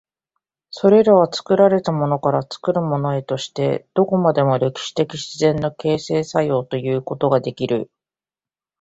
[0.71, 7.91] それは作られたものから作るものへとして、どこまでも歴史的自然の形成作用ということができる。